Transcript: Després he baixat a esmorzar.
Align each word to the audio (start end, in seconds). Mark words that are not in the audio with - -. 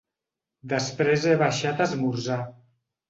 Després 0.71 1.27
he 1.27 1.35
baixat 1.43 1.85
a 1.85 1.87
esmorzar. 1.91 2.43